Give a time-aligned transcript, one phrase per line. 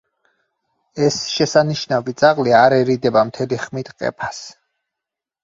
[1.07, 4.43] ეს შესანიშნავი ძაღლი არ ერიდება მთელი ხმით ყეფას.